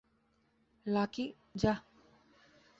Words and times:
Lucky, 0.85 1.25
যা। 1.55 1.73